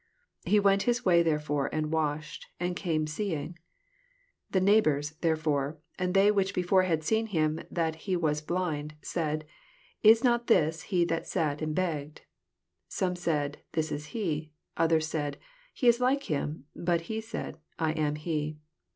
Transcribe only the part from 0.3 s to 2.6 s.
He went his way therefore, and washed,